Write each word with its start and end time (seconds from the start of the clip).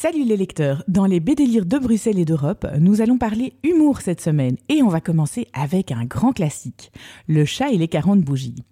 Salut 0.00 0.24
les 0.24 0.38
lecteurs, 0.38 0.82
dans 0.88 1.04
les 1.04 1.20
BD 1.20 1.46
de 1.46 1.78
Bruxelles 1.78 2.18
et 2.18 2.24
d'Europe, 2.24 2.66
nous 2.78 3.02
allons 3.02 3.18
parler 3.18 3.52
humour 3.62 4.00
cette 4.00 4.22
semaine 4.22 4.56
et 4.70 4.82
on 4.82 4.88
va 4.88 5.02
commencer 5.02 5.46
avec 5.52 5.92
un 5.92 6.06
grand 6.06 6.32
classique, 6.32 6.90
Le 7.28 7.44
chat 7.44 7.70
et 7.70 7.76
les 7.76 7.86
40 7.86 8.22
bougies. 8.22 8.64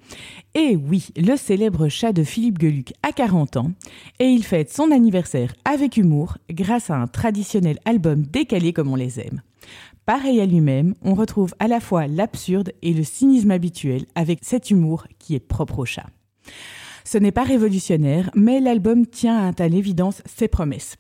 Et 0.55 0.75
oui, 0.75 1.09
le 1.19 1.37
célèbre 1.37 1.89
chat 1.89 2.15
de 2.15 2.25
Philippe 2.25 2.59
Geluc 2.59 2.95
a 3.03 3.13
40 3.13 3.59
ans 3.59 3.73
et 4.21 4.25
il 4.25 4.43
fête 4.43 4.73
son 4.73 4.91
anniversaire 4.91 5.53
avec 5.67 5.99
humour 5.99 6.39
grâce 6.49 6.89
à 6.89 6.97
un 6.97 7.07
traditionnel 7.07 7.79
album 7.85 8.23
décalé 8.23 8.73
comme 8.73 8.91
on 8.91 8.97
les 8.97 9.21
aime. 9.21 9.43
Pareil 10.07 10.41
à 10.41 10.47
lui-même, 10.47 10.95
on 11.03 11.13
retrouve 11.13 11.55
à 11.59 11.69
la 11.69 11.81
fois 11.81 12.07
l'absurde 12.07 12.73
et 12.81 12.95
le 12.95 13.05
cynisme 13.05 13.51
habituel 13.51 14.07
avec 14.15 14.39
cet 14.41 14.71
humour 14.71 15.07
qui 15.19 15.35
est 15.35 15.47
propre 15.47 15.81
au 15.81 15.85
chat. 15.85 16.07
Ce 17.05 17.19
n'est 17.19 17.33
pas 17.33 17.45
révolutionnaire, 17.45 18.31
mais 18.35 18.61
l'album 18.61 19.07
tient 19.07 19.53
à 19.59 19.69
l'évidence 19.69 20.23
ses 20.25 20.49
promesses 20.49 20.97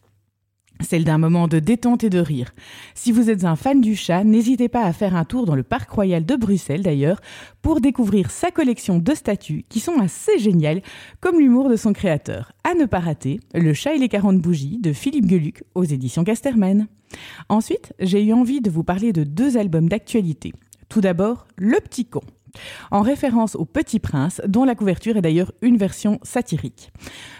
celle 0.80 1.04
d'un 1.04 1.18
moment 1.18 1.48
de 1.48 1.58
détente 1.58 2.04
et 2.04 2.10
de 2.10 2.18
rire. 2.18 2.52
Si 2.94 3.12
vous 3.12 3.30
êtes 3.30 3.44
un 3.44 3.56
fan 3.56 3.80
du 3.80 3.96
chat, 3.96 4.24
n'hésitez 4.24 4.68
pas 4.68 4.84
à 4.84 4.92
faire 4.92 5.16
un 5.16 5.24
tour 5.24 5.46
dans 5.46 5.54
le 5.54 5.62
Parc 5.62 5.90
Royal 5.90 6.24
de 6.24 6.36
Bruxelles 6.36 6.82
d'ailleurs 6.82 7.20
pour 7.62 7.80
découvrir 7.80 8.30
sa 8.30 8.50
collection 8.50 8.98
de 8.98 9.14
statues 9.14 9.64
qui 9.68 9.80
sont 9.80 9.98
assez 9.98 10.38
géniales, 10.38 10.82
comme 11.20 11.38
l'humour 11.38 11.68
de 11.68 11.76
son 11.76 11.92
créateur. 11.92 12.52
À 12.64 12.74
ne 12.74 12.86
pas 12.86 13.00
rater, 13.00 13.40
Le 13.54 13.72
chat 13.74 13.94
et 13.94 13.98
les 13.98 14.08
40 14.08 14.38
bougies 14.38 14.78
de 14.78 14.92
Philippe 14.92 15.28
Geluc 15.28 15.62
aux 15.74 15.84
éditions 15.84 16.24
Casterman. 16.24 16.86
Ensuite, 17.48 17.92
j'ai 17.98 18.24
eu 18.24 18.32
envie 18.32 18.60
de 18.60 18.70
vous 18.70 18.84
parler 18.84 19.12
de 19.12 19.24
deux 19.24 19.56
albums 19.56 19.88
d'actualité. 19.88 20.52
Tout 20.88 21.00
d'abord, 21.00 21.46
Le 21.56 21.80
Petit 21.80 22.06
Con 22.06 22.22
en 22.90 23.02
référence 23.02 23.54
au 23.54 23.64
Petit 23.64 23.98
Prince, 23.98 24.40
dont 24.46 24.64
la 24.64 24.74
couverture 24.74 25.16
est 25.16 25.22
d'ailleurs 25.22 25.52
une 25.62 25.76
version 25.76 26.18
satirique. 26.22 26.92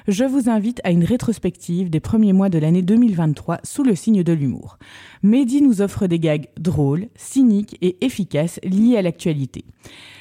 Je 0.07 0.25
vous 0.25 0.49
invite 0.49 0.81
à 0.85 0.91
une 0.91 1.05
rétrospective 1.05 1.91
des 1.91 2.01
premiers 2.01 2.33
mois 2.33 2.49
de 2.49 2.59
l'année 2.59 2.83
2023 2.83 3.61
sous 3.63 3.83
le 3.83 3.95
signe 3.95 4.23
de 4.23 4.33
l'humour. 4.33 4.79
Mehdi 5.23 5.63
nous 5.63 5.83
offre 5.83 6.07
des 6.07 6.19
gags 6.19 6.49
drôles, 6.59 7.09
cyniques 7.17 7.77
et 7.81 8.05
efficaces 8.05 8.61
liés 8.63 8.97
à 8.97 9.03
l'actualité. 9.03 9.65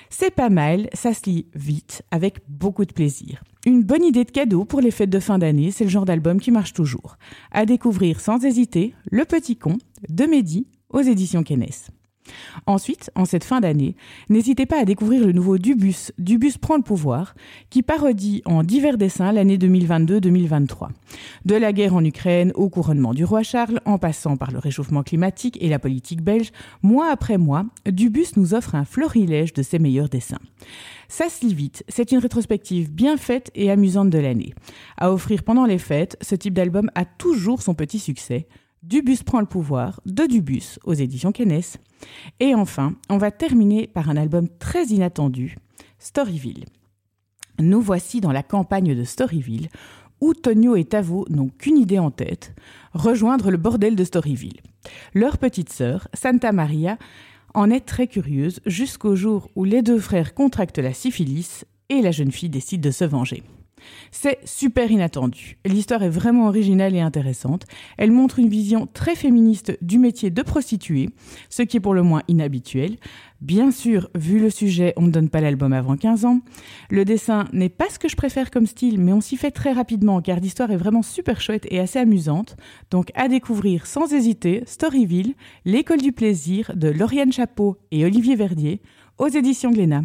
C'est 0.09 0.31
pas 0.31 0.49
mal, 0.49 0.89
ça 0.93 1.13
se 1.13 1.29
lit 1.29 1.47
vite, 1.53 2.03
avec 2.11 2.39
beaucoup 2.47 2.85
de 2.85 2.93
plaisir. 2.93 3.43
Une 3.65 3.83
bonne 3.83 4.03
idée 4.03 4.23
de 4.23 4.31
cadeau 4.31 4.63
pour 4.63 4.79
les 4.79 4.91
fêtes 4.91 5.09
de 5.09 5.19
fin 5.19 5.37
d'année, 5.37 5.71
c'est 5.71 5.83
le 5.83 5.89
genre 5.89 6.05
d'album 6.05 6.39
qui 6.39 6.51
marche 6.51 6.73
toujours. 6.73 7.17
À 7.51 7.65
découvrir 7.65 8.21
sans 8.21 8.45
hésiter, 8.45 8.93
Le 9.11 9.25
Petit 9.25 9.57
Con 9.57 9.77
de 10.07 10.25
Mehdi 10.25 10.67
aux 10.89 11.01
éditions 11.01 11.43
Kennes. 11.43 11.65
Ensuite, 12.65 13.11
en 13.15 13.25
cette 13.25 13.43
fin 13.43 13.61
d'année, 13.61 13.95
n'hésitez 14.29 14.65
pas 14.65 14.81
à 14.81 14.85
découvrir 14.85 15.25
le 15.25 15.31
nouveau 15.31 15.57
Dubus, 15.57 16.11
Dubus 16.17 16.53
prend 16.59 16.77
le 16.77 16.83
pouvoir, 16.83 17.35
qui 17.69 17.83
parodie 17.83 18.41
en 18.45 18.63
divers 18.63 18.97
dessins 18.97 19.31
l'année 19.31 19.57
2022-2023. 19.57 20.89
De 21.45 21.55
la 21.55 21.73
guerre 21.73 21.95
en 21.95 22.03
Ukraine 22.03 22.51
au 22.55 22.69
couronnement 22.69 23.13
du 23.13 23.23
roi 23.23 23.43
Charles, 23.43 23.79
en 23.85 23.97
passant 23.97 24.37
par 24.37 24.51
le 24.51 24.59
réchauffement 24.59 25.03
climatique 25.03 25.57
et 25.61 25.69
la 25.69 25.79
politique 25.79 26.21
belge, 26.21 26.51
mois 26.81 27.11
après 27.11 27.37
mois, 27.37 27.65
Dubus 27.85 28.27
nous 28.35 28.53
offre 28.53 28.75
un 28.75 28.85
florilège 28.85 29.53
de 29.53 29.61
ses 29.61 29.79
meilleurs 29.79 30.09
dessins. 30.09 30.39
Ça 31.09 31.29
se 31.29 31.45
lit 31.45 31.53
vite, 31.53 31.83
c'est 31.87 32.11
une 32.11 32.17
rétrospective 32.17 32.91
bien 32.91 33.17
faite 33.17 33.49
et 33.55 33.71
amusante 33.71 34.09
de 34.09 34.17
l'année. 34.17 34.53
À 34.97 35.11
offrir 35.11 35.43
pendant 35.43 35.65
les 35.65 35.77
fêtes, 35.77 36.17
ce 36.21 36.35
type 36.35 36.53
d'album 36.53 36.91
a 36.95 37.05
toujours 37.05 37.61
son 37.61 37.73
petit 37.73 37.99
succès. 37.99 38.47
Dubus 38.83 39.23
prend 39.25 39.39
le 39.39 39.45
pouvoir 39.45 40.01
de 40.05 40.25
Dubus 40.25 40.79
aux 40.83 40.93
éditions 40.93 41.31
Kennes. 41.31 41.61
Et 42.39 42.55
enfin, 42.55 42.95
on 43.09 43.17
va 43.17 43.31
terminer 43.31 43.87
par 43.87 44.09
un 44.09 44.17
album 44.17 44.47
très 44.59 44.85
inattendu, 44.85 45.57
Storyville. 45.99 46.65
Nous 47.59 47.81
voici 47.81 48.21
dans 48.21 48.31
la 48.31 48.43
campagne 48.43 48.95
de 48.95 49.03
Storyville, 49.03 49.69
où 50.21 50.33
Tonio 50.33 50.75
et 50.75 50.85
Tavo 50.85 51.25
n'ont 51.29 51.49
qu'une 51.49 51.77
idée 51.77 51.99
en 51.99 52.11
tête, 52.11 52.55
rejoindre 52.93 53.51
le 53.51 53.57
bordel 53.57 53.95
de 53.95 54.03
Storyville. 54.03 54.61
Leur 55.13 55.37
petite 55.37 55.71
sœur, 55.71 56.07
Santa 56.13 56.51
Maria, 56.51 56.97
en 57.53 57.69
est 57.69 57.85
très 57.85 58.07
curieuse 58.07 58.59
jusqu'au 58.65 59.15
jour 59.15 59.49
où 59.55 59.63
les 59.63 59.81
deux 59.81 59.99
frères 59.99 60.33
contractent 60.33 60.77
la 60.77 60.93
syphilis 60.93 61.65
et 61.89 62.01
la 62.01 62.11
jeune 62.11 62.31
fille 62.31 62.49
décide 62.49 62.81
de 62.81 62.91
se 62.91 63.05
venger. 63.05 63.43
C'est 64.11 64.39
super 64.45 64.91
inattendu. 64.91 65.57
L'histoire 65.65 66.03
est 66.03 66.09
vraiment 66.09 66.47
originale 66.47 66.95
et 66.95 67.01
intéressante. 67.01 67.65
Elle 67.97 68.11
montre 68.11 68.39
une 68.39 68.49
vision 68.49 68.87
très 68.91 69.15
féministe 69.15 69.77
du 69.81 69.99
métier 69.99 70.29
de 70.29 70.41
prostituée, 70.41 71.09
ce 71.49 71.61
qui 71.63 71.77
est 71.77 71.81
pour 71.81 71.93
le 71.93 72.03
moins 72.03 72.23
inhabituel. 72.27 72.97
Bien 73.39 73.69
sûr, 73.71 74.09
vu 74.15 74.39
le 74.39 74.49
sujet, 74.49 74.93
on 74.97 75.03
ne 75.03 75.11
donne 75.11 75.29
pas 75.29 75.41
l'album 75.41 75.71
avant 75.71 75.95
15 75.95 76.25
ans. 76.25 76.39
Le 76.89 77.05
dessin 77.05 77.45
n'est 77.53 77.69
pas 77.69 77.89
ce 77.89 77.99
que 77.99 78.09
je 78.09 78.15
préfère 78.15 78.49
comme 78.49 78.65
style, 78.65 78.99
mais 78.99 79.13
on 79.13 79.21
s'y 79.21 79.37
fait 79.37 79.51
très 79.51 79.73
rapidement 79.73 80.21
car 80.21 80.39
l'histoire 80.39 80.71
est 80.71 80.77
vraiment 80.77 81.03
super 81.03 81.39
chouette 81.39 81.67
et 81.69 81.79
assez 81.79 81.99
amusante. 81.99 82.57
Donc 82.89 83.11
à 83.13 83.27
découvrir 83.27 83.85
sans 83.85 84.11
hésiter 84.11 84.63
Storyville, 84.65 85.35
l'école 85.65 86.01
du 86.01 86.11
plaisir 86.11 86.71
de 86.75 86.89
Lauriane 86.89 87.31
Chapeau 87.31 87.77
et 87.91 88.05
Olivier 88.05 88.35
Verdier 88.35 88.81
aux 89.19 89.27
éditions 89.27 89.71
Glénat. 89.71 90.03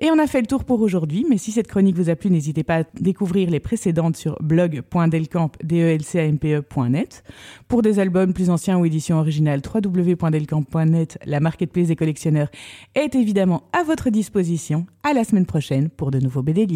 Et 0.00 0.10
on 0.10 0.18
a 0.18 0.26
fait 0.26 0.40
le 0.40 0.46
tour 0.46 0.64
pour 0.64 0.80
aujourd'hui, 0.80 1.24
mais 1.28 1.36
si 1.38 1.52
cette 1.52 1.68
chronique 1.68 1.96
vous 1.96 2.10
a 2.10 2.16
plu, 2.16 2.30
n'hésitez 2.30 2.64
pas 2.64 2.80
à 2.80 2.84
découvrir 3.00 3.48
les 3.50 3.60
précédentes 3.60 4.16
sur 4.16 4.36
blog.delcamp.net. 4.42 7.24
Pour 7.68 7.82
des 7.82 8.00
albums 8.00 8.32
plus 8.32 8.50
anciens 8.50 8.78
ou 8.78 8.84
éditions 8.84 9.18
originales, 9.18 9.62
www.delcamp.net, 9.64 11.18
la 11.24 11.40
marketplace 11.40 11.88
des 11.88 11.96
collectionneurs 11.96 12.48
est 12.94 13.14
évidemment 13.14 13.64
à 13.72 13.84
votre 13.84 14.10
disposition. 14.10 14.86
À 15.02 15.12
la 15.12 15.24
semaine 15.24 15.46
prochaine 15.46 15.90
pour 15.90 16.10
de 16.10 16.18
nouveaux 16.18 16.42
BD 16.42 16.66